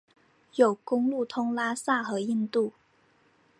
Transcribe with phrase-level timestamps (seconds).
[0.55, 2.73] 有公路通拉萨和印度。